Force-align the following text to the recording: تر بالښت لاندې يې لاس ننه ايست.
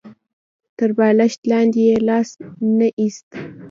تر 0.77 0.89
بالښت 0.97 1.39
لاندې 1.51 1.79
يې 1.89 1.97
لاس 2.07 2.29
ننه 2.71 2.87
ايست. 2.99 3.29